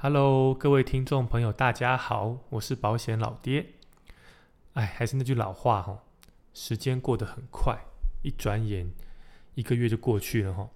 [0.00, 3.66] Hello，各位听众朋友，大家好，我是保险老爹。
[4.74, 6.04] 哎，还是那句老话哈，
[6.54, 7.76] 时间过得很快，
[8.22, 8.92] 一转眼
[9.56, 10.70] 一个月就过去了哈。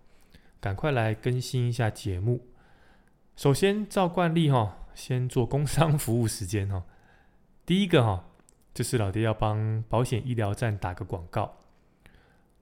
[0.60, 2.48] 赶快来更新一下节目。
[3.36, 6.82] 首先，照惯例哈，先做工商服务时间哈。
[7.64, 8.24] 第一个哈，
[8.74, 11.58] 就是老爹要帮保险医疗站打个广告。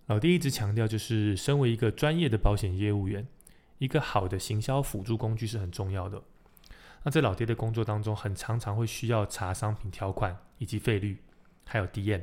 [0.09, 3.27] 老爹一直强调，就是身为一个专业的保险业务员，
[3.79, 6.23] 一个好的行销辅助工具是很重要的。
[7.03, 11.23] 那在老爹的工作当中，很常常会需要查商品条款以及费率，
[11.65, 12.23] 还有 DM。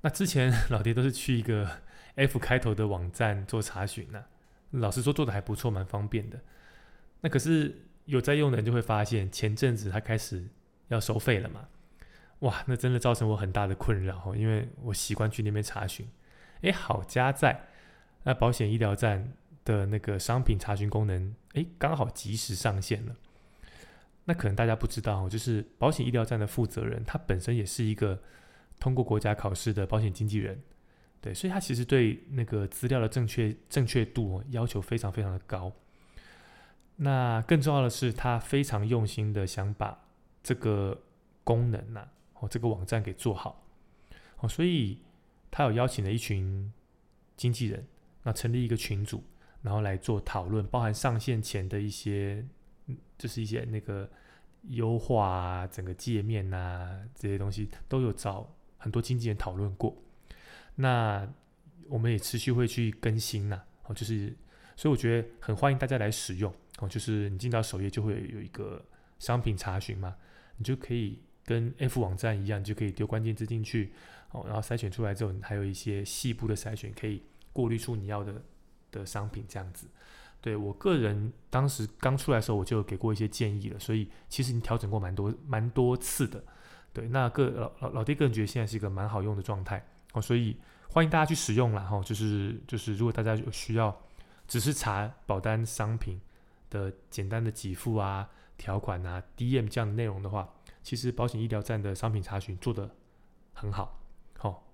[0.00, 1.78] 那之前 老爹都是去一个
[2.16, 4.24] F 开头的网站做查询呢，
[4.70, 6.40] 老实说做的还不错，蛮方便的。
[7.20, 10.48] 那可是有在用的人就会发现，前阵子他开始
[10.88, 11.68] 要收费了嘛，
[12.40, 16.08] 哇，那真的造成我很大的困扰哦因为我习惯去那边查询。
[16.62, 17.68] 哎，好加在
[18.24, 19.32] 那保险医疗站
[19.64, 23.14] 的那个商品查询功能，哎，刚好及时上线了。
[24.24, 28.22] 那可能大家不知道，就是保险医疗站的负责人，他本身也是一个
[28.78, 30.60] 通过国家考试的保险经纪人，
[31.20, 35.72] 对，所以他其实对那个资料的正确正确度要求非常非常的高。
[36.96, 40.06] 那更重要的是，他非常用心的想把
[40.42, 41.00] 这个
[41.44, 42.08] 功能呐，
[42.40, 43.64] 哦，这个网站给做好，
[44.40, 44.98] 哦，所以。
[45.52, 46.72] 他有邀请了一群
[47.36, 47.84] 经纪人，
[48.22, 49.24] 那成立一个群组，
[49.62, 52.46] 然后来做讨论，包含上线前的一些，
[53.18, 54.08] 就是一些那个
[54.68, 59.96] 优化啊，整个界面呐这些东西都有找很多经纪人讨论过。
[60.74, 61.28] 那
[61.88, 64.34] 我们也持续会去更新呐，哦，就是
[64.76, 68.84] 所以我觉得很欢迎大家来使用哦，就是你进到首页就会有一个
[69.18, 70.16] 商品查询嘛，
[70.56, 73.92] 你就可以跟 F 网站一样，你就可以丢关键字进去。
[74.32, 77.20] 哦，然后筛选出来之后，你还有一些细部的筛选，可以
[77.52, 78.40] 过滤出你要的
[78.92, 79.88] 的商品这样子。
[80.40, 86.42] 对我个人当时刚出来的时候，我就给过一些建议了，所以其实你调整过蛮多蛮多次的。
[86.92, 90.56] 对，那个老老老爹个人觉得现在是一个蛮好用的状态哦，所以
[90.88, 91.82] 欢迎大家去使用啦。
[91.82, 92.02] 哈。
[92.02, 93.96] 就是就是如果大家有需要，
[94.48, 96.20] 只是查保单商品
[96.68, 102.90] 的简单的给付啊、条款啊、DM 这样的内容的话，其实保险医疗站的商品查询做的
[103.52, 103.98] 很好。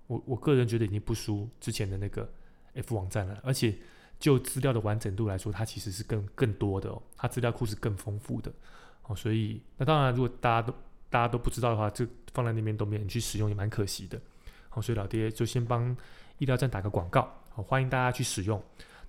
[0.07, 2.31] 我我个人觉得已经不输之前的那个
[2.75, 3.77] F 网站了，而且
[4.19, 8.51] 就资料的完整度来说，它其实是更更多的哦，它资料库是更丰富的
[9.03, 10.73] 哦，所以那当然，如果大家都
[11.09, 14.19] 大家都不知道的话，就放在那边都没人去使用，也蛮可惜的。
[14.69, 15.95] 好，所以老爹就先帮
[16.39, 18.61] 医疗站打个广告，好，欢迎大家去使用。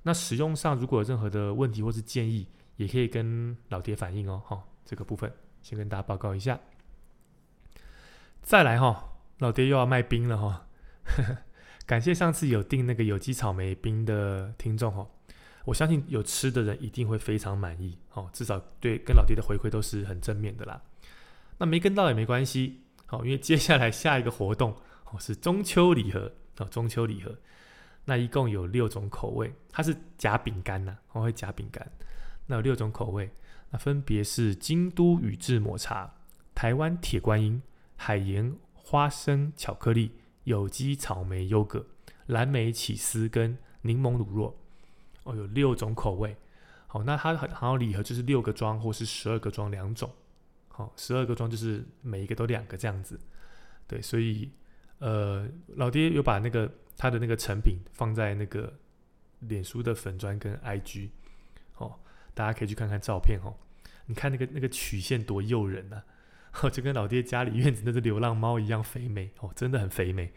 [0.02, 2.46] 那使用上如果有任何的问题或是建议，
[2.76, 4.40] 也可以跟老爹反映哦。
[4.46, 5.32] 哈，这个部分
[5.62, 6.58] 先跟大家报告一下。
[8.42, 10.66] 再来哈，老爹又要卖冰了哈。
[11.88, 15.08] 感谢上次有订那个有机草莓冰的听众哦，
[15.64, 20.82] 我相信有吃的人一定会非常满意哦，至少对跟老爹的回馈都是很正面的啦。
[21.56, 24.76] 那没跟到也没关系，好，因为接下来下一个活动
[25.06, 27.34] 哦是中秋礼盒哦，中秋礼盒，
[28.04, 31.90] 那一共有六种口味，它是夹饼干呐，我会夹饼干，
[32.48, 33.30] 那有六种口味，
[33.70, 36.16] 那分别是京都宇治抹茶、
[36.54, 37.62] 台湾铁观音、
[37.96, 40.12] 海盐花生巧克力。
[40.48, 41.86] 有机草莓优格、
[42.26, 44.54] 蓝莓起司跟柠檬乳酪，
[45.24, 46.34] 哦，有六种口味。
[46.86, 50.10] 好，那它很好礼盒就是六个装或是十二个装两种。
[50.68, 53.20] 好，十二个装就是每一个都两个这样子。
[53.86, 54.50] 对，所以
[54.98, 58.72] 呃，老爹有把那个他的那个成品放在那个
[59.40, 61.10] 脸书的粉砖跟 IG，
[61.76, 61.94] 哦，
[62.32, 63.54] 大家可以去看看照片哦。
[64.06, 66.02] 你看那个那个曲线多诱人啊！
[66.72, 70.32] 就跟老爹家里院子那只流浪猫一样肥美哦，真的很肥美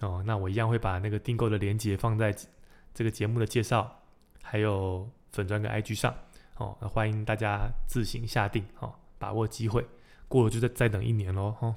[0.00, 0.22] 哦。
[0.26, 2.34] 那我一样会把那个订购的链接放在
[2.94, 4.02] 这个节目的介绍，
[4.42, 6.14] 还有粉砖跟 IG 上
[6.56, 6.76] 哦。
[6.80, 9.86] 那欢迎大家自行下定哦，把握机会，
[10.28, 11.76] 过了就再再等一年喽哈。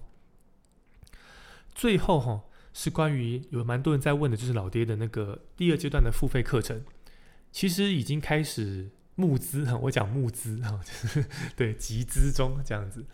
[1.73, 6.83] 最后哈是关于有蛮多人在问的，就是老爹的那个第二阶段的付费课程，
[7.51, 9.67] 其实已经开始募资。
[9.81, 13.05] 我讲募资哈，就是 对集资中这样子。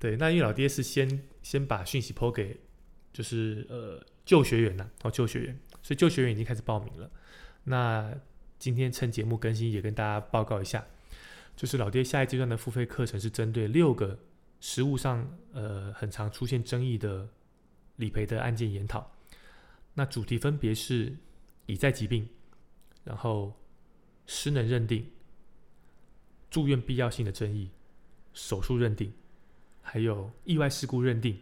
[0.00, 2.58] 对，那因为老爹是先先把讯息抛给，
[3.12, 7.10] 就是呃旧学员呐，哦旧学员，所以旧学员已经开始报名了。
[7.64, 8.12] 那
[8.58, 10.86] 今天趁节目更新，也跟大家报告一下，
[11.54, 14.18] 就是老爹下一阶段的付费课程是针对六个
[14.58, 17.28] 实务上呃很常出现争议的
[17.96, 19.12] 理赔的案件研讨。
[19.92, 21.14] 那主题分别是
[21.66, 22.26] 已在疾病，
[23.04, 23.54] 然后
[24.26, 25.10] 失能认定、
[26.50, 27.70] 住院必要性的争议、
[28.32, 29.12] 手术认定。
[29.82, 31.38] 还有意外事故认定，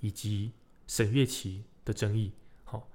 [0.00, 0.52] 以及
[0.86, 2.32] 审阅期的争议。
[2.64, 2.88] 好，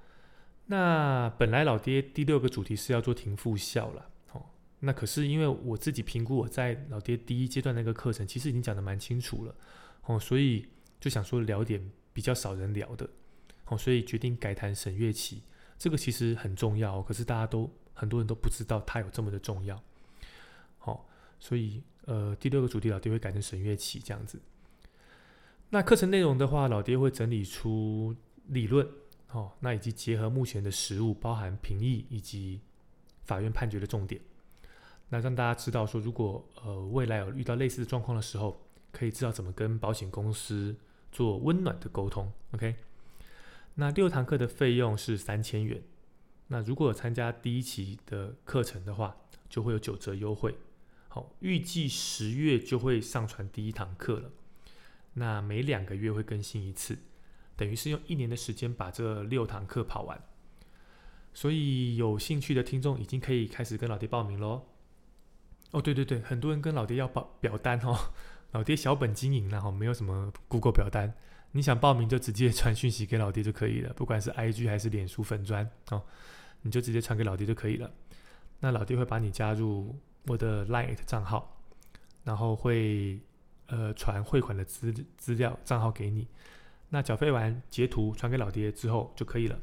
[0.65, 4.09] 那本来老爹第六个主题是要做停复校了。
[4.33, 4.45] 哦，
[4.79, 9.56] 那可是因为我自己评估我在老爹第一阶段那个课程，其实已经讲的蛮清楚了，
[10.06, 10.68] 哦，所以
[11.00, 13.09] 就想说聊点比较少人聊的，
[13.68, 15.44] 哦，所以决定改谈沈月琪。
[15.77, 19.81] 这个其实很重要，可是大家都很多人都不知道它有这么的重要，
[20.77, 21.09] 好，
[21.39, 24.39] 所以呃第六个主题老爹会改成沈月琪这样子。
[25.73, 28.13] 那课程内容的话，老爹会整理出
[28.47, 28.85] 理论，
[29.31, 32.59] 哦，那以及结合目前的实务，包含评议以及
[33.23, 34.19] 法院判决的重点。
[35.07, 40.75] 那让大家知道说，如果呃未来有遇到类似的状况的时候，可以知道怎么跟保险公司
[41.09, 42.29] 做温暖的沟通。
[42.51, 42.75] OK，
[43.75, 45.81] 那六堂课的费用是三千元。
[46.47, 49.15] 那如果有参加第一期的课程的话，
[49.47, 50.53] 就会有九折优惠。
[51.07, 54.31] 好，预计十月就会上传第一堂课了。
[55.13, 56.97] 那每两个月会更新一次，
[57.55, 60.21] 等于是用一年的时间把这六堂课跑完。
[61.33, 64.67] 所以有兴趣的听众已经可以开始跟老爹报名喽。
[65.71, 67.97] 哦，对对对，很多人跟老爹要报表单哦。
[68.51, 71.13] 老爹小本经营，然后没有什么 Google 表单，
[71.51, 76.03] 你想报名就直接传讯息给老爹就可以了，不管是 IG 还是脸书粉砖哦，
[76.63, 77.89] 你就直接传给老爹就可以了。
[78.59, 79.97] 那老爹会把你加入
[80.27, 81.63] 我的 Line 账号，
[82.25, 83.21] 然后会
[83.71, 86.27] 呃传汇款的资资料账号给你。
[86.89, 89.59] 那缴费完截图传给老爹之后就可以了。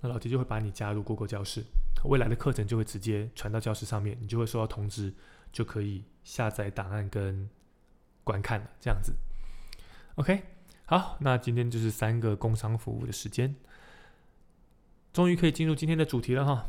[0.00, 1.62] 那老爹就会把你加入 Google 教室，
[2.04, 5.12] 未来的课程就会直接传到教室上面，你就会收到通知。
[5.50, 7.48] 就可以下载档案跟
[8.22, 9.14] 观看了，这样子。
[10.16, 10.42] OK，
[10.84, 13.56] 好，那今天就是三个工商服务的时间，
[15.10, 16.68] 终于可以进入今天的主题了哈。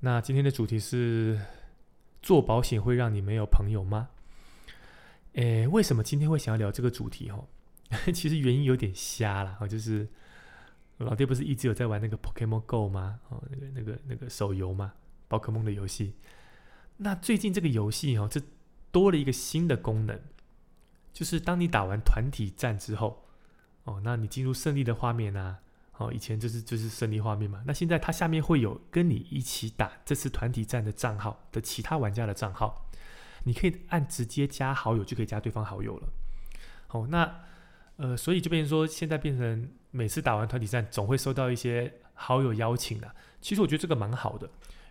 [0.00, 1.40] 那今天的主题是
[2.20, 4.08] 做保险会让你没有朋友吗？
[5.34, 7.30] 诶，为什么今天会想要聊这个主题？
[7.30, 7.44] 哈，
[8.12, 10.08] 其实原因有点瞎了，就是
[10.98, 13.20] 老爹不是一直有在玩那个 Pokemon Go 吗？
[13.28, 14.92] 哦，那个那个那个手游吗？
[15.28, 16.14] 宝可梦的游戏。
[16.98, 18.40] 那最近这个游戏哦，这
[18.90, 20.20] 多了一个新的功能，
[21.12, 23.26] 就是当你打完团体战之后，
[23.84, 25.60] 哦，那你进入胜利的画面啊，
[25.96, 32.90] 哦，以前就是就是胜利画面嘛，那现在它下面会有跟你一起打这次团体战的账号的其他玩家的账号，
[33.44, 36.08] 你可以按直接加好友就可以加对方好友了。
[36.88, 37.40] 哦，那
[37.96, 43.14] 呃，所以就变成说，现在变成每次打完团体战总会收到一些好友邀请的。
[43.40, 44.50] 其实我觉得这个蛮好的，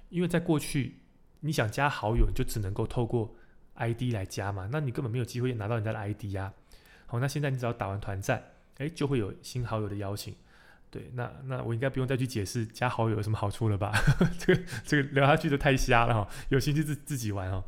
[0.09, 0.97] 因为在过去。
[1.43, 3.33] 你想加好友，你就只能够透过
[3.73, 4.69] ID 来加嘛？
[4.71, 6.53] 那你根本没有机会拿到人家的 ID 呀。
[7.07, 10.35] 好，那现在你只要打完团战，哎，就会有新好友的邀请。
[10.91, 13.91] 对，那那我应该不用再去解释加好友有什么好处了吧？
[14.37, 16.29] 这个这个聊下去就太瞎了哈。
[16.49, 17.63] 有兴趣自自己玩哦。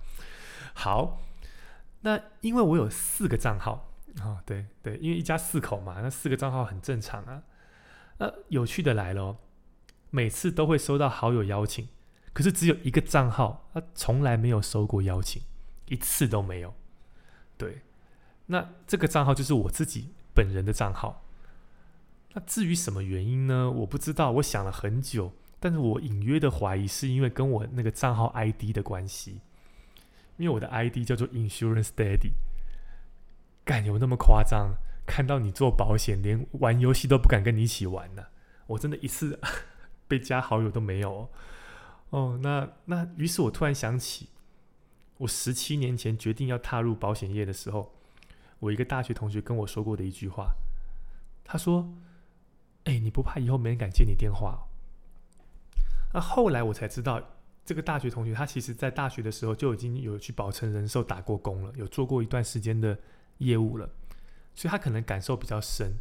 [0.74, 1.22] 好，
[2.02, 7.44] 那因为我有四个账号啊，对对，因为一家四口嘛，那四个账号很正常啊。
[8.18, 9.38] 那有趣的来了，
[10.10, 11.88] 每次都会收到好友邀请。
[12.34, 15.42] 可是只有一个账号，他从来没有收过邀请，
[15.86, 16.74] 一次都没有。
[17.58, 17.82] 对，
[18.48, 21.24] 那这个账号就是我自己本人的账号。
[22.34, 23.70] 那至于什么原因呢？
[23.70, 29.42] 我不知道，我想了很久，但是我隐约的怀疑是因为跟我那个账号 ID 的关系，
[30.38, 32.32] 因为我的 ID 叫做 Insurance Daddy。
[33.66, 34.76] 干有那么夸张？
[35.06, 38.28] 看到你做保险，连玩游戏都不敢跟你一起玩呢？
[38.68, 39.38] 我真的一次
[40.08, 41.12] 被加好友都没有。
[41.12, 41.30] 哦，
[42.12, 44.30] 哦那那于是我突然想起，
[45.18, 47.94] 我十七年前决定要踏入保险业的时候，
[48.60, 50.56] 我一个大学同学跟我说过的一句话。
[51.44, 51.94] 他说
[52.86, 54.68] ：“哎，你不怕以后没人敢接你电话？”
[56.14, 57.22] 那后来我才知道，
[57.66, 62.98] 这个大学同学他其实在大学的时候就已经有去宝城人寿打过工了，有做过一段时间的
[63.38, 63.90] 业务了，
[64.56, 65.94] 所以他可能感受比较深。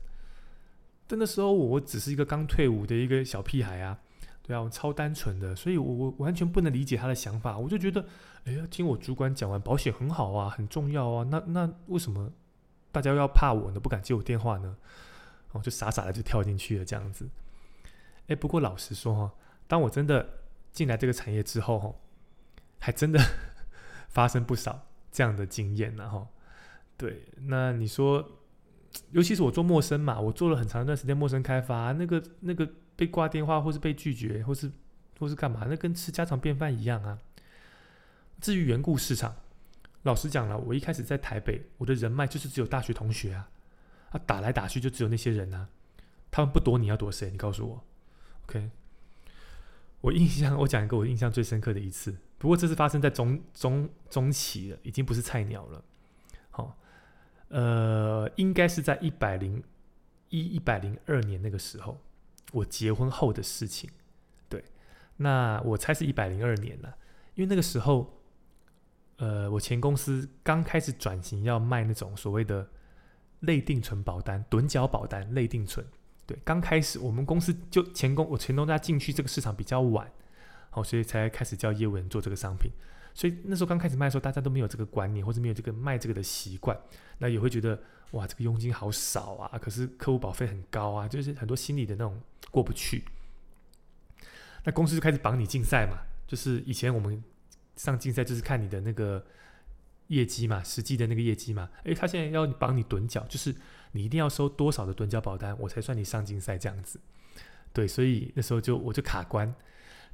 [1.07, 3.99] 但那时候我只是一个刚退伍的一个小屁孩啊。
[4.45, 7.57] 对啊，我超单纯的，所以我我完全不能理解他的想法。
[7.57, 8.05] 我就觉得，
[8.43, 11.25] 哎呀，听我主管讲完，保险很好啊，很重要啊。
[11.31, 12.29] 那那为什么
[12.91, 13.79] 大家要怕我呢？
[13.79, 14.77] 不敢接我电话呢？
[15.53, 17.29] 我，就傻傻的就跳进去了这样子。
[18.27, 19.33] 哎，不过老实说哈，
[19.69, 20.29] 当我真的
[20.73, 21.95] 进来这个产业之后哈，
[22.81, 23.21] 还真的
[24.09, 26.27] 发生不少这样的经验呢哈。
[26.97, 28.41] 对，那你说，
[29.11, 32.69] 尤其是我做陌生嘛，我做了很长一段时间陌生开发，那个那个。
[32.95, 34.71] 被挂电话，或是被拒绝，或是
[35.19, 35.67] 或是干嘛？
[35.69, 37.19] 那跟吃家常便饭一样啊。
[38.39, 39.35] 至于缘故市场，
[40.03, 43.51] 老实讲了，我一开始在台北，我的人脉就是只有大学同学啊，
[44.11, 45.71] 啊，打来打去就只有那些人啊。
[46.31, 47.31] 他们不躲你要躲谁？
[47.31, 47.83] 你告诉我。
[48.45, 48.71] OK，
[50.03, 55.83] 我印象，我讲一个我印象最深刻的一次，不过这是发生在中中中期了，已经不是菜鸟了。
[56.51, 56.77] 好，
[57.49, 59.65] 呃，应该是在一百零
[60.29, 61.99] 一一百零二年那个时候。
[62.53, 63.89] 我结婚后的事情，
[64.47, 64.63] 对，
[65.17, 66.95] 那我猜是一百零二年了，
[67.35, 68.21] 因为那个时候
[69.17, 72.69] 呃，我前公司刚开始转型要卖那种所谓的
[73.41, 75.87] 类定存保单、趸缴保单、类定存。
[76.45, 80.11] 刚开始我们公司就前公我前东家进去这个市场比较晚，
[80.71, 82.71] 好，所以才开始叫业务员做这个商品。
[83.15, 86.79] 所以那时候刚开始卖的时候，大家都没有这个观念，或者没有这个卖这个的习惯，
[87.19, 87.79] 那也会觉得
[88.13, 92.19] 哇，这个佣金好少啊，可是客户保费很高啊，就是很多心理的那种
[92.51, 93.05] 过不去。
[94.65, 97.23] 那公司就开始绑你竞赛嘛，就是以前我们
[97.77, 99.23] 上竞赛就是看你的那个
[100.13, 101.69] 业绩嘛，实际的那个业绩嘛。
[101.85, 103.55] 诶，他现在要帮你趸缴，就是
[103.93, 107.01] 你一定要收多少的趸缴保单，我才算你上竞赛这样子。
[107.73, 109.53] 对，所以那时候就我就卡关。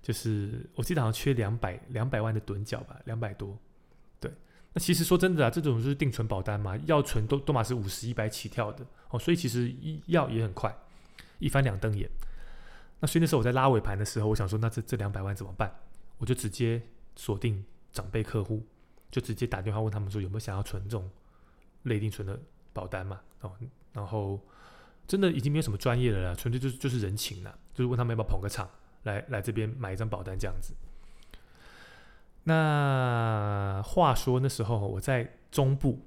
[0.00, 3.58] 就是我记得好像缺两百两百万的趸缴吧，两百多。
[4.20, 4.32] 对，
[4.72, 9.74] 那其实说真的啊，这种就是定存保单嘛，要存都都嘛是五十一百起跳的哦，所以其实
[10.06, 10.72] 要也很快，
[11.40, 12.08] 一翻两瞪眼。
[13.00, 15.68] 那所以那时候我在拉尾盘的时候，我想说，那这这两百万怎么办？
[16.18, 16.80] 我就直接
[17.16, 18.64] 锁定长辈客户，
[19.10, 21.10] 就直接打电话问他们说有没有想要存这种
[21.84, 22.38] 类定存的
[22.72, 23.20] 保单嘛？
[23.40, 23.52] 哦，
[23.92, 24.40] 然后
[25.06, 28.68] 真的已经没有什么专业的了，纯粹就是就是人情了，就是问他们要不要捧个场。
[29.04, 30.74] 来来这边买一张保单这样子。
[32.42, 36.00] 那话说那时候我在中部，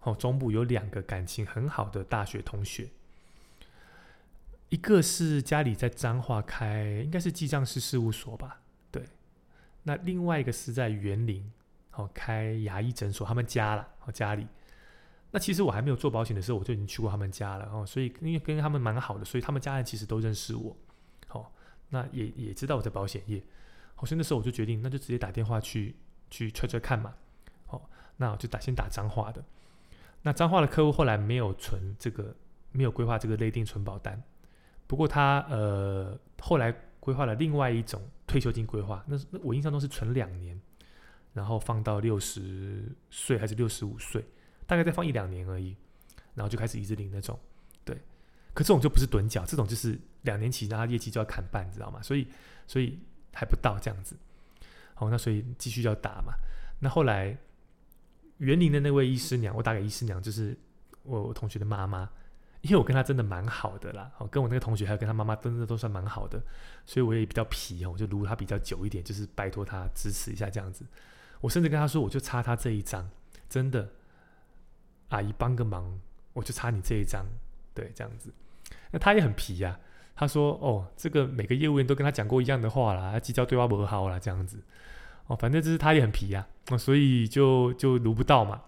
[0.00, 2.88] 哦，中部有两个感情很好的大学同学，
[4.70, 8.60] 一个是家里在彰化开，应该是记账师事务所吧，
[8.90, 9.04] 对。
[9.82, 11.52] 那另外一个是在园林，
[11.98, 14.46] 哦，开牙医诊所，他们家了，哦，家里。
[15.30, 20.76] 那其实我还没有做保险的时候，我就已经去过他们家了，哦，所以因为跟他们蛮好的，所以他们家人其实都认识我，
[21.26, 21.52] 好。
[21.90, 23.42] 那也也知道我在保险业，
[23.94, 25.96] 好，所以那时候我就决定，那就直接打电话去
[26.28, 27.14] 去揣揣看嘛，
[27.64, 27.88] 好，
[28.18, 29.42] 那我就打先打脏话的，
[30.20, 32.36] 那脏话的客户后来没有存这个，
[32.72, 34.22] 没有规划这个内定存保单，
[34.86, 40.60] 不过他呃后来规划了另外一种退休金规划，那那我印象中是存两年，
[41.32, 44.24] 然后放到六十岁还是六十五岁，
[44.66, 45.76] 大概再放一两年而已，
[46.34, 47.38] 然后就开始一直领那种，
[47.84, 47.96] 对。
[48.54, 52.02] 可这种就不是趸缴，这种就是两年期，那业绩就要砍半，知道吗？
[52.02, 52.26] 所以，
[52.66, 52.98] 所以
[53.32, 54.16] 还不到这样子。
[54.94, 56.32] 好，那所以继续要打嘛。
[56.80, 57.38] 那后来
[58.38, 60.58] 园林的那位医师娘，我打给医师娘，就是
[61.04, 62.10] 我同学的妈妈，
[62.62, 64.10] 因为我跟她真的蛮好的啦。
[64.18, 66.42] 哦，跟我那个同学还有跟他妈妈真的都算蛮好的，
[66.84, 70.84] 所以我也比较皮哦，我就撸他比较久一点，就是拜托他支持一下这样子。
[71.40, 73.08] 我甚至跟他说，我就差他这一张，
[73.48, 73.90] 真的，
[75.08, 75.98] 阿姨帮个忙，
[76.32, 77.26] 我就差你这一张，
[77.74, 78.32] 对，这样子。
[78.90, 79.78] 那他也很皮呀，
[80.16, 84.58] 他说：“哦，这个每个业务员都跟他讲过一样的话啦，绩效对话不和好啦，这样子，
[85.26, 88.62] 哦，反正就是他也很皮呀，那所以就就撸不到嘛，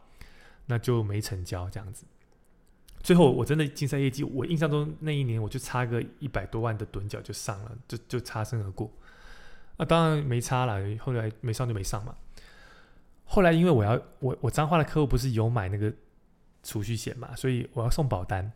[0.66, 2.04] 那就没成交这样子。
[3.02, 8.90] 最后我真的竞赛业绩，我印象中那一年我就差个一百多万的趸角就上了，就就擦身而过。
[9.78, 12.14] 那当然没差了，后来没上就没上嘛。
[13.30, 15.92] 后来因为我要我我彰化的客户不是有买那个
[16.64, 18.50] 储蓄险嘛，所以我要送保单。”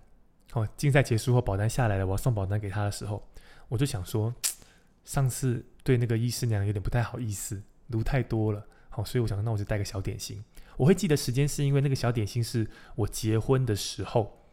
[0.52, 3.26] 哦，竞赛结束后，保单下来了，我要送保单给他的时候，
[3.68, 4.32] 我就想说，
[5.04, 10.44] 上次对那个医师娘有点不太好意思，撸太多了，好，所以我想，那我就带个小点心。
[10.76, 14.44] 我会记得时间，是因为那个小点心是我结婚的时候，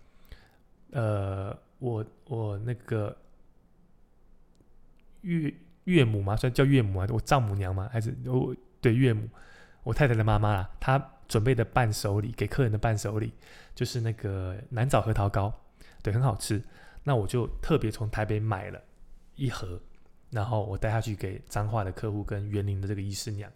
[0.91, 3.15] 呃，我我那个
[5.21, 9.29] 岳岳母嘛，算叫岳母啊，我丈母娘嘛，还是我对岳母，
[9.83, 13.33] 我太太的妈妈啦，她准备的伴手礼给客人的伴手礼，
[13.73, 15.53] 就是那个南枣核桃糕。
[16.03, 16.61] 对，很好吃。
[17.03, 18.81] 那我就特别从台北买了
[19.35, 19.79] 一盒，
[20.29, 23.51] 然后我带下去给彰化的客户跟园林的这个医师娘。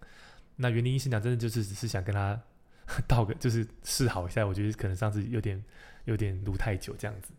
[0.55, 2.39] 那园林医师娘真的就是只是想跟他
[3.07, 4.45] 道个，就是示好一下。
[4.45, 5.63] 我觉得可能上次有点
[6.05, 7.33] 有点撸太久这样子。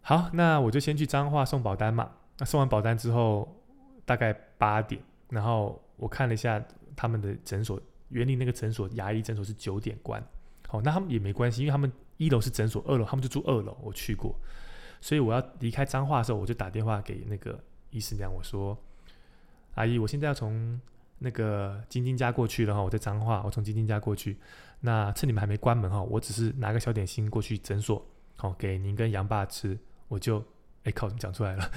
[0.00, 2.10] 好，那我就先去彰化送保单嘛。
[2.38, 3.60] 那送完保单之后，
[4.06, 6.60] 大概八点，然后我看了一下
[7.00, 7.80] 他们的诊所，
[8.10, 10.22] 园林那个诊所牙医诊所是九点关。
[10.68, 11.90] 好，那他们也没关系，因为他们。
[12.20, 13.74] 一楼是诊所，二楼他们就住二楼。
[13.80, 14.38] 我去过，
[15.00, 18.76] 所以我要离开彰化的时候，我就打电话给那个医师娘，我说
[19.72, 20.78] ：“阿姨，我现在要从
[21.18, 24.36] 那个晶晶家过去了哈，我在彰化，我从晶晶家过去。
[24.80, 29.78] 那趁你们还没关门哈，我只是拿个小点心过去诊所，好给您跟杨爸吃。
[30.08, 30.44] 我就
[30.84, 31.70] 哎靠，讲出来了，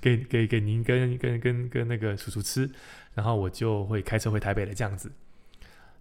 [0.00, 2.68] 给给给您跟跟跟跟那个叔叔吃，
[3.14, 5.12] 然后我就会开车回台北了，这样子。”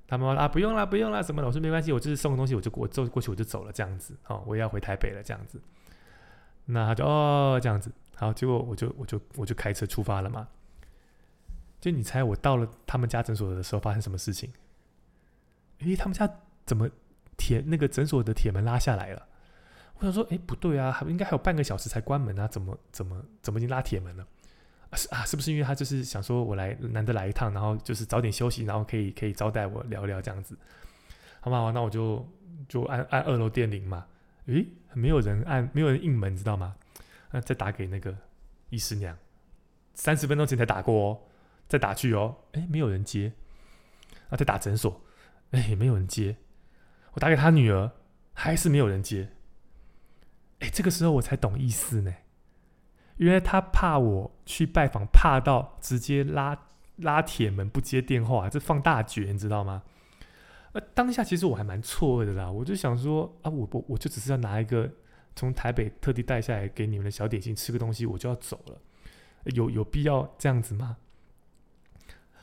[0.10, 1.46] 他们说啊，不用了，不用了，什么？
[1.46, 4.16] 我说没关系，我就是送个东西，我就我走过去，我就走了，这样子。
[4.28, 5.62] 哦，我也要回台北了，这样子。
[6.66, 7.92] 那他就哦，这样子。
[8.16, 10.48] 好，结果我就我就我就开车出发了嘛。
[11.82, 14.52] 就你猜我到了他们家诊所的时候发生什么事情？
[15.80, 16.28] 诶，他们家
[16.66, 16.90] 怎么
[17.36, 19.28] 铁那个诊所的铁门拉下来了？
[20.00, 24.28] 我想说，诶，不对啊，应该还有半个小时才关门啊，怎么怎么怎么已经拉铁门了？
[24.90, 30.58] 啊是啊，是不是因为他就是想说我来难得来一趟，然后就是早点休息，然后可以可以招待我聊聊这样子，
[31.42, 31.72] 好嘛？
[31.74, 32.26] 那我就
[32.70, 34.06] 就按按二楼电铃嘛，
[34.46, 36.76] 诶，没有人按，没有人应门，你知道吗？
[37.32, 38.16] 那再打给那个
[38.70, 39.18] 医师娘，
[39.94, 41.20] 三十分钟前才打过哦，
[41.68, 43.34] 再打去哦，诶，没有人接，
[44.30, 45.02] 啊，再打诊所，
[45.52, 46.38] 诶，没有人接，
[47.14, 47.92] 我打给他女儿，
[48.34, 49.30] 还是没有人接，
[50.60, 52.14] 哎，这个时候我才懂意思呢。
[53.18, 59.84] 原来他怕我去拜访，怕到直接拉拉铁门不接电话，这放大绝，你知道吗？
[60.74, 64.92] 呃，当下其实我还蛮错愕的啦，我就想说啊，我我我就只是要拿一个
[65.36, 68.80] 从台北特地带下来给你们的小点心吃个东西，我就要走了，
[69.46, 70.98] 有有必要这样子吗？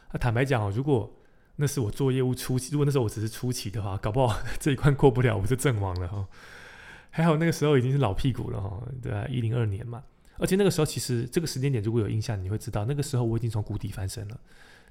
[0.08, 1.12] 啊坦白讲哦，如果
[1.56, 6.26] 那是我做业务初期，如果那时候我只是初期的话，搞不好 这一关过不了，我就阵亡了哈。
[7.16, 10.02] 还好那个时候已经是老屁股了哈，对啊，一零二年嘛。
[10.36, 14.40] 而且那个时候，其实这个时间点如果有印象，你会知道那个时候我已经从谷底翻身了，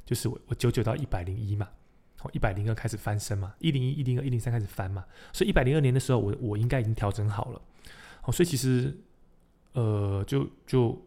[0.05, 1.67] 就是我我九九到一百零一嘛，
[2.15, 5.03] 从一百零二开始翻身嘛，一零一、一零二、一零三开始翻嘛，
[5.33, 7.61] 所以一百零二年的时候，我我应该已经调整好了，
[8.21, 8.97] 好，所以其实
[9.73, 11.05] 呃，就就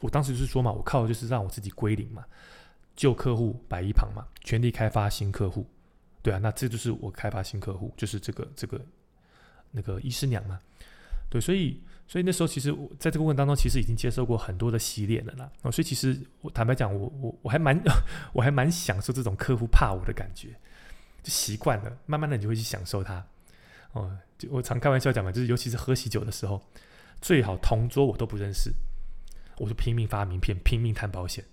[0.00, 2.24] 我当时就是说嘛，我靠的就是让我自己归零嘛，
[2.96, 5.66] 旧客户摆一旁嘛，全力开发新客户，
[6.22, 8.80] 对啊，那这就是我开发新客户，就是这个这个
[9.72, 10.60] 那个医师娘嘛，
[11.28, 11.80] 对，所以。
[12.10, 15.48] 所以那时候其实在这个过程当中，其实已经接受过很多的洗脸了啦。
[15.62, 17.80] 哦，所以其实我坦白讲，我我我还蛮
[18.34, 20.48] 我还蛮享受这种客户怕我的感觉，
[21.22, 23.24] 就习惯了，慢慢的你就会去享受它。
[23.92, 26.60] 哦，就我常开玩笑讲嘛，就是尤其是喝喜酒的时候，
[27.20, 28.72] 最好同桌我都不认识，
[29.58, 31.44] 我就拼命发名片，拼命谈保险。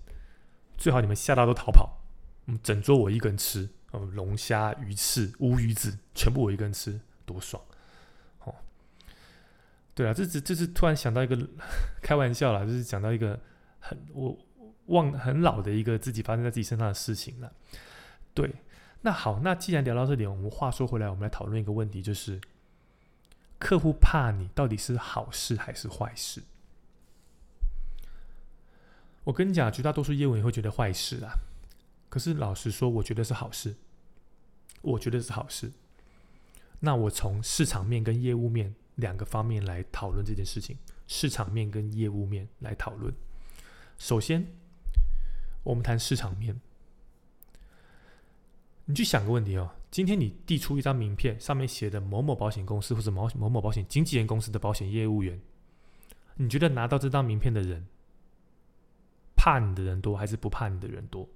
[0.76, 2.00] 最好你们吓到都逃跑，
[2.46, 7.62] 嗯，整桌我一个人吃，哦，龙虾、鱼翅、乌鱼子，全部我一个人吃，多爽。
[9.98, 11.36] 对啊，这只这是突然想到一个
[12.00, 13.36] 开玩笑啦，就是讲到一个
[13.80, 14.38] 很我
[14.86, 17.52] 忘很老的一个自己发生在自己身上的事情了。
[18.32, 18.48] 对，
[19.00, 22.40] 那好，那既然聊到这里，我们话说回来，我们来讨论一个问题，就是
[23.58, 26.44] 客户怕你到底是好事还是坏事？
[29.24, 31.32] 我跟你讲，绝大多数业务员会觉得坏事啊，
[32.08, 33.74] 可是老实说，我觉得是好事，
[34.80, 35.72] 我觉得是好事。
[36.78, 38.76] 那我从市场面跟业务面。
[38.98, 43.14] 两个方面来讨论这件事情，市场面跟业务面来讨论。
[43.96, 44.46] 首先，
[45.62, 46.60] 我们谈市场面。
[48.86, 55.40] 你去想个问题哦，今天你递出一张名片，上面写的某某保险公司或者某某某保险经纪人公司的保险业务员，
[56.34, 57.86] 你觉得拿到这张名片的人，
[59.36, 61.28] 怕你的人多还是不怕你的人多？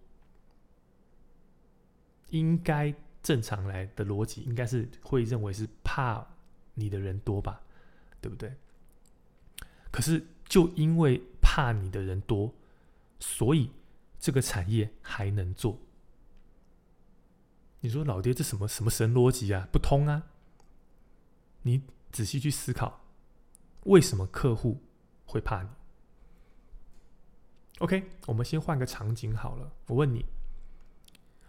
[2.31, 6.27] 应该正常来的逻辑，应该是会认为是怕。
[6.75, 7.63] 你的人多吧，
[8.21, 8.57] 对不对？
[9.91, 12.55] 可是就因为怕你的人多，
[13.21, 13.71] 所以
[14.19, 15.79] 这个产业还能做。
[17.81, 19.69] 你说老爹这什么什么神逻辑啊？
[19.73, 20.23] 不通啊！
[21.63, 23.01] 你仔细去思考，
[23.85, 24.81] 为什么客户
[25.27, 25.69] 会怕你
[27.79, 29.73] ？OK，我们先换个场景好了。
[29.89, 30.25] 我问你，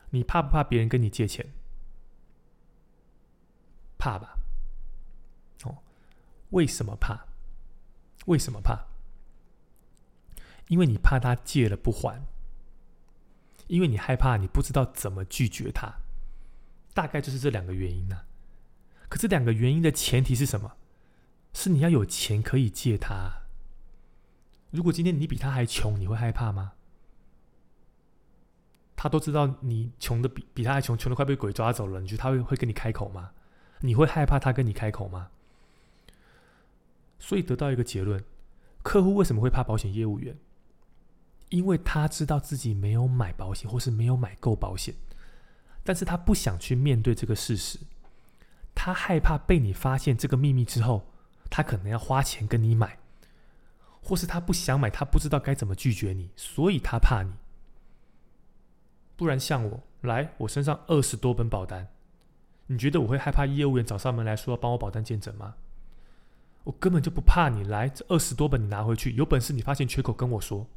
[0.09, 1.53] 你怕不怕别人跟你借钱？
[3.97, 4.39] 怕吧。
[6.53, 7.25] 为什么怕？
[8.27, 8.85] 为什么怕？
[10.67, 12.25] 因为你怕他借了不还，
[13.67, 15.95] 因为你害怕你不知道怎么拒绝他，
[16.93, 18.21] 大概就是这两个原因呢。
[19.09, 20.73] 可这两个原因的前提是什么？
[21.53, 23.43] 是你要有钱可以借他。
[24.71, 26.73] 如果今天你比他还穷，你会害怕吗？
[28.95, 33.31] 他都知道你穷的比比他还穷，穷的快被鬼抓走了，你觉得他会会跟你开口吗？
[33.81, 35.29] 你会害怕他跟你开口吗？
[37.23, 38.21] 所以得到一个结论：
[38.81, 40.37] 客户为什么会怕保险业务员？
[41.47, 44.93] 因为他知道自己没有买保险，或是没有买够保险，
[45.85, 47.79] 但是他不想去面对这个事实，
[48.75, 51.13] 他害怕被你发现这个秘密之后，
[51.49, 52.99] 他可能要花钱跟你买，
[54.01, 57.31] 或是他不想买，他不知道该怎么拒绝你，所以他怕你。
[59.15, 61.87] 不然像我来，我身上二十多本保单，
[62.67, 65.55] 你觉得我会害怕业务员找上门来说要帮我保单见证吗？
[66.63, 70.67] 我根本就不怕你来，这二十多本你拿回去，有本事你发现缺口跟我说。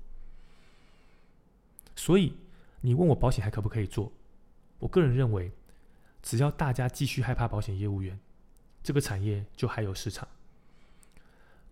[1.94, 2.36] 所以
[2.80, 4.12] 你问我保险还可不可以做？
[4.78, 5.52] 我个人认为，
[6.22, 8.18] 只要大家继续害怕保险业务员，
[8.82, 10.26] 这个产业就还有市场。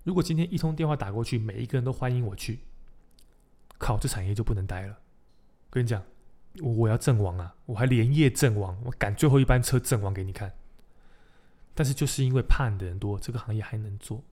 [0.04, 2.60] 如果今天一通电话打过去，每一个人都欢迎我去，
[3.78, 4.98] 靠，这产业就不能待了。
[5.70, 6.02] 跟你讲，
[6.60, 7.54] 我我要阵亡啊！
[7.66, 10.52] 我还连夜阵亡，我赶最后一班车阵亡给你看。
[11.74, 14.22] 但是就是因为怕你的人多，这个行业还能做。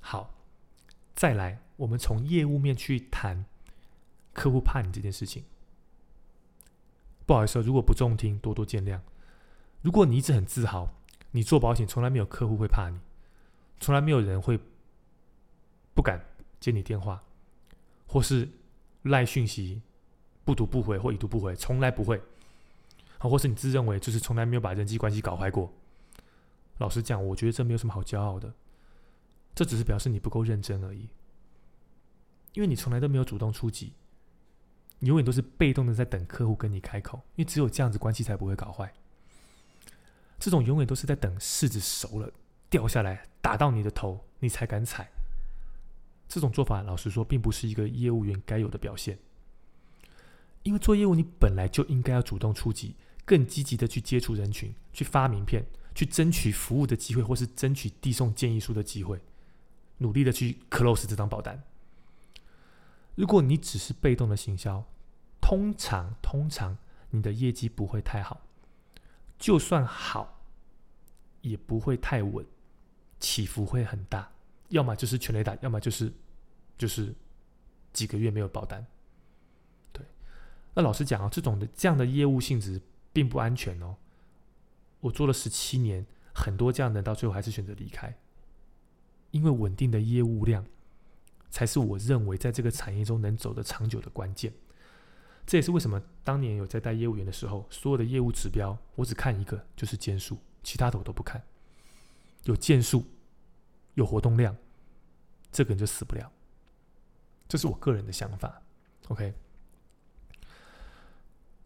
[0.00, 0.34] 好，
[1.14, 3.44] 再来，我们从业务面去谈
[4.32, 5.44] 客户怕你这件事情。
[7.24, 9.00] 不好意思，如果不中听，多多见谅。
[9.82, 10.88] 如果你一直很自豪，
[11.30, 12.98] 你做保险从来没有客户会怕你，
[13.78, 14.58] 从来没有人会
[15.94, 16.24] 不敢
[16.58, 17.22] 接你电话，
[18.08, 18.48] 或是
[19.02, 19.80] 赖讯息
[20.44, 22.20] 不读不回或已读不回，从来不会。
[23.22, 25.70] 好，或是你自认为就是从来没有把人际关系搞坏过。
[26.78, 28.54] 老实讲，我觉得这没有什么好骄傲的，
[29.54, 31.10] 这只是表示你不够认真而已。
[32.54, 33.92] 因为你从来都没有主动出击，
[35.00, 38.90] 你永远都是被动的在等客户跟你开口，因为只有这样子关系才不会搞坏。
[40.38, 42.32] 这种永远都是在等柿子熟了
[42.70, 45.10] 掉下来打到你的头，你才敢踩。
[46.26, 49.18] 这种做法，老实说，并不是一个业务员该有的表现。
[50.62, 52.96] 因为做业务，你本来就应该要主动出击。
[53.30, 55.64] 更积极的去接触人群，去发名片，
[55.94, 59.20] 去争取服务的机会，或是争取递送建议书的机会，
[59.98, 61.62] 努力的去 close 这张保单。
[63.14, 64.84] 如果你只是被动的行销，
[65.40, 66.76] 通常通常
[67.10, 68.40] 你的业绩不会太好，
[69.38, 70.42] 就算好，
[71.42, 72.44] 也不会太稳，
[73.20, 74.28] 起伏会很大，
[74.70, 76.12] 要么就是全雷打，要么就是
[76.76, 77.14] 就是
[77.92, 78.84] 几个月没有保单。
[79.92, 80.04] 对，
[80.74, 82.82] 那老实讲啊，这种的这样的业务性质。
[83.12, 83.96] 并不安全哦。
[85.00, 88.18] 我做了十七年，很多这样的人到最后还是选择离开，
[89.30, 90.66] 因为稳定的业务量
[91.50, 94.52] 才是我认为在这个产业中能走得长久的关键。
[95.46, 101.42] 这也是为什么当年有在带业务员的时候，所有的业务指标我只看一个，就是件数，其他的我都不看。
[102.44, 103.04] 有件数，
[103.94, 104.56] 有活动量，
[105.50, 106.30] 这个人就死不了。
[107.48, 108.62] 这是我个人的想法。
[109.08, 109.34] OK。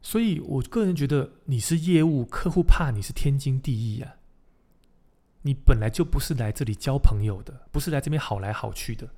[0.05, 4.17] 所以，我个人觉得你是业务，客户怕你是天经地义啊。
[5.41, 9.09] 你本来就不是来这里交朋友的，不是来这边好来好去的，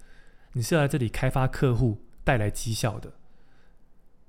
[0.52, 3.12] 你是来这里开发客户、带来绩效的。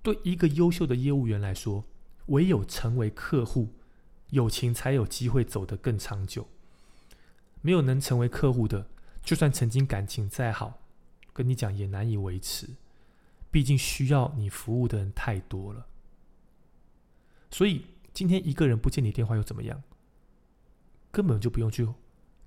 [0.02, 1.86] 对一个优秀的业务员来说，
[2.26, 3.70] 唯有成为客户，
[4.32, 6.48] 友情才有机会走得更长久。
[7.62, 8.88] 没有能成为客户的，
[9.24, 10.80] 就算曾经感情再好，
[11.34, 12.68] 跟你讲也难以维持。
[13.52, 15.86] 毕竟需要你服务的人太多了。
[17.50, 19.82] 所以今天一个人不接你电话又怎么样？
[21.12, 21.88] 根本就不用去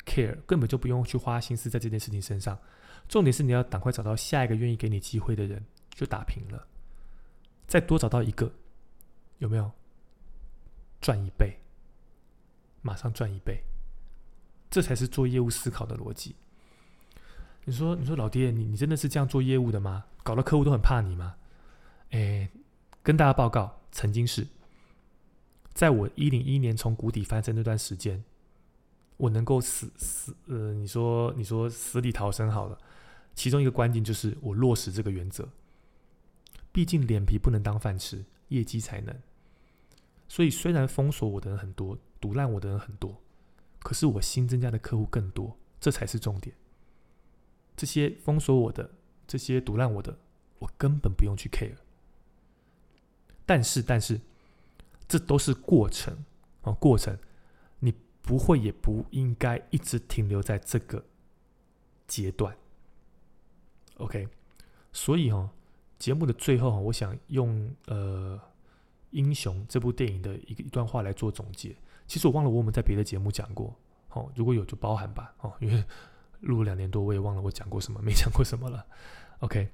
[0.04, 2.58] care，根本就不用去花心思在这件事情身上。
[3.08, 6.66] 重点是你要赶快找到下一个愿意给你机会的人，就打平了。
[7.66, 8.52] 再多找到一个，
[9.38, 9.70] 有没有？
[11.00, 11.58] 赚一倍，
[12.82, 13.62] 马上赚一倍，
[14.70, 16.36] 这才是做业务思考的逻辑。
[17.64, 20.04] 你说，你说老爹，你你真的是这样做业务的吗？
[20.22, 21.34] 搞得客户都很怕你吗？
[22.10, 22.48] 哎，
[23.02, 24.46] 跟大家报告，曾经是。
[25.72, 28.22] 在我一零一年从谷底翻身那段时间，
[29.16, 32.76] 我能够死死呃，你说你说死里逃生好了，
[33.34, 35.48] 其中一个关键就是我落实这个原则。
[36.72, 39.16] 毕竟脸皮不能当饭吃，业绩才能。
[40.28, 43.20] 所以虽然封锁我的人很多，堵烂我的人很多，
[43.78, 46.54] 可是我新增加的客户更多，这才是重点。
[47.76, 48.90] 这些封锁我的，
[49.26, 50.18] 这些堵烂我的，
[50.58, 51.76] 我根本不用去 care。
[53.46, 54.20] 但是但是。
[55.10, 56.16] 这都是过程
[56.62, 57.18] 啊，过程，
[57.80, 57.92] 你
[58.22, 61.04] 不会也不应该一直停留在这个
[62.06, 62.56] 阶段。
[63.96, 64.28] OK，
[64.92, 65.50] 所以哈，
[65.98, 68.38] 节目的最后哈，我想用呃
[69.10, 71.74] 《英雄》这部电影的一个一段话来做总结。
[72.06, 73.74] 其实我忘了我们在别的节目讲过，
[74.10, 75.84] 哦，如果有就包含吧，哦，因为
[76.42, 78.86] 录了两年多，我也忘了我讲过什么，没讲过什么了。
[79.40, 79.68] OK，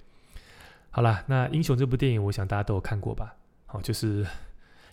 [0.89, 3.37] 好了，那《英雄》这部电影，我想大家都有看过吧？
[3.67, 4.27] 好，就是。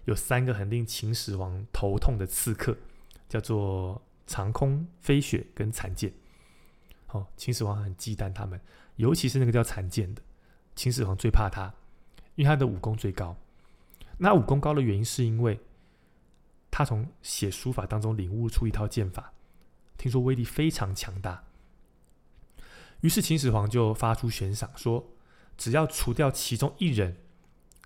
[0.06, 2.78] 有三个很令秦始皇头痛的刺客，
[3.30, 6.14] 叫做长空飞雪跟残剑。
[7.08, 8.60] 哦，秦始皇很忌惮他们，
[8.96, 10.22] 尤其是那个叫残剑的，
[10.76, 11.74] 秦始皇最怕他，
[12.36, 13.38] 因为他的武功最高。
[14.18, 15.60] 那武功高的原因是因为
[16.70, 19.32] 他从写书法当中领悟出一套剑法，
[19.98, 21.44] 听说威力非常强大。
[23.02, 25.08] 于是秦始皇就发出悬赏，说
[25.58, 27.18] 只要除掉其中一人，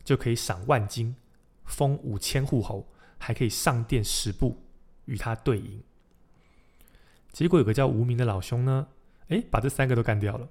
[0.03, 1.15] 就可以赏万金。
[1.67, 2.87] 封五千户侯，
[3.19, 4.63] 还可以上殿十步
[5.05, 5.83] 与他对饮。
[7.31, 8.87] 结果有个叫无名的老兄呢，
[9.27, 10.49] 哎，把这三个都干掉了。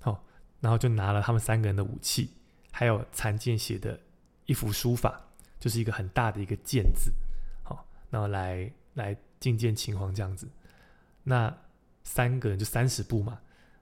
[0.00, 0.24] 好，
[0.60, 2.30] 然后就拿了他们三个人的武器，
[2.72, 4.00] 还有残剑写的
[4.46, 5.28] 一幅书法，
[5.60, 7.12] 就是一个很大的一个剑字。
[7.62, 10.48] 好，然后来来觐见秦皇这样子。
[11.22, 11.56] 那
[12.02, 13.40] 三个人就三十步嘛。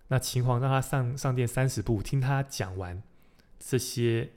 [0.08, 3.02] 那秦皇让他上上殿三十步，听他讲完
[3.58, 4.32] 这些。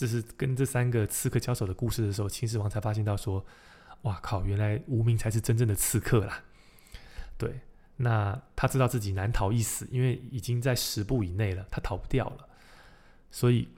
[0.00, 3.44] 这是跟这三个刺客交手的故事的时候，秦始皇才发现到说
[4.00, 6.42] ：“哇靠，原来无名才是真正的刺客啦！”
[7.36, 7.60] 对，
[7.98, 12.48] 那他知道自己难逃一死，因为已经在十步以内了，他逃不掉了。
[13.30, 13.68] 所以，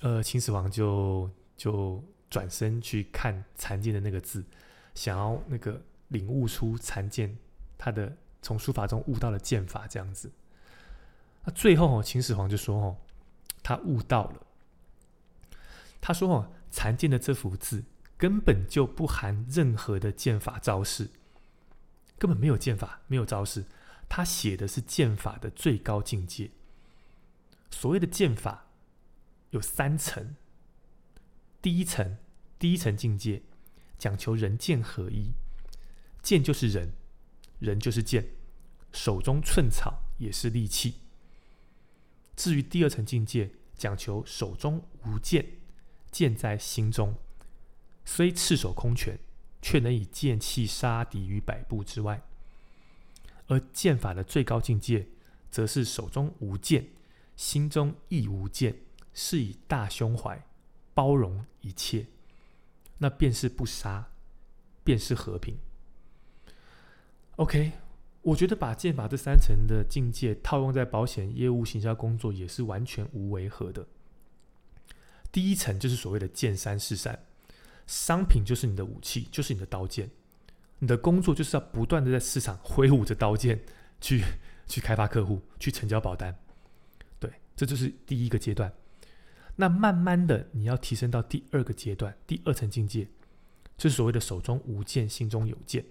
[0.00, 4.42] 呃，秦始皇就就转身去看残剑的那个字，
[4.94, 7.36] 想要那个领悟出残剑
[7.76, 10.32] 他的从书法中悟到了剑法这样子。
[11.44, 12.96] 那最后哦，秦始皇就说哦，
[13.62, 14.45] 他悟到了。
[16.06, 17.82] 他说哦，残剑的这幅字
[18.16, 21.10] 根本就不含任何的剑法招式，
[22.16, 23.64] 根本没有剑法，没有招式。
[24.08, 26.52] 他写的是剑法的最高境界。
[27.72, 28.68] 所谓的剑法。
[29.50, 30.36] 有三层，
[31.60, 32.18] 第一层，
[32.56, 33.42] 第一层境界
[33.98, 35.32] 讲求人剑合一，
[36.22, 36.92] 剑就是人，
[37.58, 38.28] 人就是剑，
[38.92, 41.00] 手中寸草也是利器。
[42.36, 45.46] 至于第二层境界，讲求手中无剑，
[46.16, 47.14] 剑在心中，
[48.06, 49.18] 虽赤手空拳，
[49.60, 52.22] 却能以剑气杀敌于百步之外。
[53.48, 55.08] 而剑法的最高境界，
[55.50, 56.86] 则是手中无剑，
[57.36, 58.78] 心中亦无剑。
[59.12, 60.42] 是以大胸怀
[60.94, 62.06] 包容一切，
[62.96, 64.08] 那便是不杀，
[64.82, 65.58] 便是和平。
[67.36, 67.72] OK，
[68.22, 73.86] 我觉得把剑法这三层的境界套用在保险业务行销工作，也是完全无违和的。
[75.36, 77.26] 第一层就是所谓的见山是山，
[77.86, 80.08] 商品就是你的武器，就是你的刀剑，
[80.78, 83.60] 你的工作就是要不断的在市场挥舞着刀剑，
[84.00, 84.24] 去
[84.66, 86.34] 去开发客户，去成交保单。
[87.20, 88.72] 对，这就是第一个阶段。
[89.56, 93.06] 那慢慢的，你要提升到第二个阶段，第二层境界，
[93.76, 95.84] 就是所谓的手中无剑，心中有剑，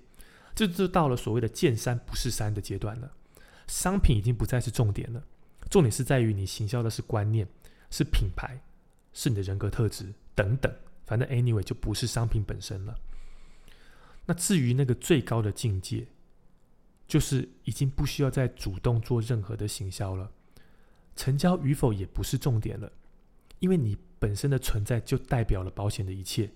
[0.55, 3.13] 这就到了所谓的见山不是山的阶段了。
[3.67, 5.23] 商品已经不再是重点了，
[5.69, 7.47] 重点是在于你行销的是观念，
[7.91, 8.60] 是品牌，
[9.15, 10.71] 是你的人格特质等等。
[11.08, 12.95] 反正 anyway 就不是商品本身了。
[14.25, 16.08] 那至于那个最高的境界，
[17.08, 20.32] 就是已经不需要再主动做任何的行销了，
[21.15, 22.91] 成交与否也不是重点了。
[23.60, 26.51] 因为你本身的存在就代表了保险的一切，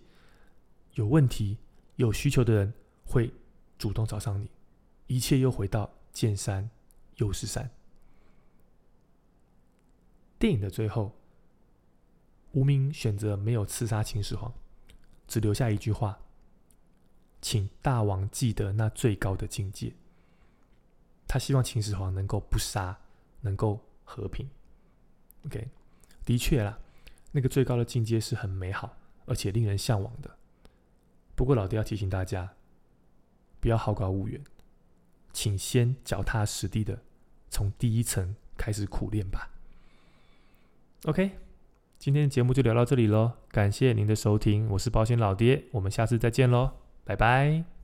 [0.95, 1.57] 有问题、
[1.97, 2.73] 有需求的人
[3.05, 3.31] 会
[3.77, 4.49] 主动找上你，
[5.05, 6.67] 一切又回到见山
[7.17, 7.69] 又是山。
[10.39, 11.18] 电影的最后，
[12.51, 14.53] 无名选择没有刺杀秦始皇，
[15.27, 16.19] 只留下一句话
[17.41, 19.93] ：“请大王记得那最高的境界。”
[21.27, 22.99] 他希望秦始皇能够不杀，
[23.41, 24.49] 能够和平。
[25.45, 25.67] OK，
[26.25, 26.79] 的确啦。
[27.31, 30.35] 那个最高的境界是很美好，而且令人向往的。
[31.35, 32.55] 不过老爹要提醒大家，
[33.59, 34.43] 不要好高骛远，
[35.31, 37.03] 请先脚踏实地的
[37.51, 39.51] 从第一层开始苦练吧。
[41.05, 41.37] OK，
[41.99, 46.71] 今天的节目就聊到这里喽，感谢您的收听，我是保险老爹，我们下次再见喽，
[47.03, 47.78] 拜拜。